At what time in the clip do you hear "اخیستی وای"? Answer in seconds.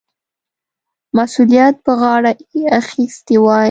2.79-3.59